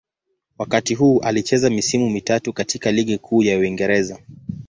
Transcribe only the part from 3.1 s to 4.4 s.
Kuu ya Uingereza.